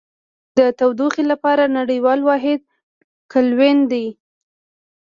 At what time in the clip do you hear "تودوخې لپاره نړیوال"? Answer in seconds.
0.79-2.19